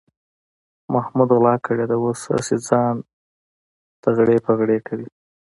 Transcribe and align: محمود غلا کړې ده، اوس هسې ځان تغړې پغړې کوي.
محمود 0.93 1.29
غلا 1.37 1.55
کړې 1.65 1.85
ده، 1.89 1.95
اوس 2.03 2.21
هسې 2.33 2.55
ځان 2.67 2.95
تغړې 4.03 4.37
پغړې 4.45 4.77
کوي. 4.87 5.07